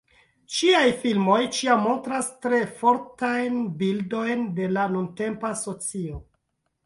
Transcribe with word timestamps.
Ŝiaj 0.59 0.85
filmoj 1.01 1.41
ĉiam 1.57 1.83
montras 1.87 2.29
tre 2.45 2.61
fortajn 2.79 3.61
bildojn 3.81 4.43
de 4.61 4.67
la 4.79 4.87
nuntempa 4.95 5.55
socio. 5.63 6.19